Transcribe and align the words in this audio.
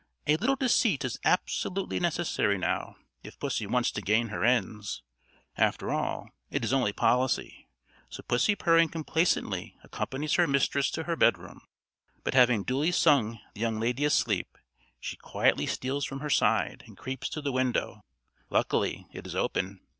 A 0.25 0.35
little 0.37 0.55
deceit 0.55 1.05
is 1.05 1.19
absolutely 1.23 1.99
necessary 1.99 2.57
now, 2.57 2.95
if 3.21 3.37
pussy 3.37 3.67
wants 3.67 3.91
to 3.91 4.01
gain 4.01 4.29
her 4.29 4.43
ends. 4.43 5.03
After 5.57 5.91
all, 5.91 6.29
it 6.49 6.63
is 6.63 6.73
only 6.73 6.91
policy; 6.91 7.67
so 8.09 8.23
pussy 8.23 8.55
purring 8.55 8.89
complacently 8.89 9.77
accompanies 9.83 10.33
her 10.33 10.47
mistress 10.47 10.89
to 10.89 11.03
her 11.03 11.15
bed 11.15 11.37
room. 11.37 11.61
But 12.23 12.33
having 12.33 12.63
duly 12.63 12.91
sung 12.91 13.41
the 13.53 13.61
young 13.61 13.79
lady 13.79 14.03
asleep, 14.03 14.57
she 14.99 15.17
quietly 15.17 15.67
steals 15.67 16.03
from 16.03 16.19
her 16.21 16.31
side 16.31 16.83
and 16.87 16.97
creeps 16.97 17.29
to 17.29 17.39
the 17.43 17.51
window. 17.51 18.03
Luckily, 18.49 19.05
it 19.11 19.27
is 19.27 19.35
open. 19.35 19.81